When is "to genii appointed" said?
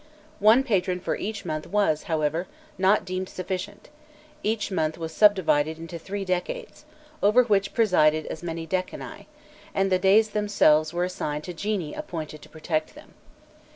11.43-12.41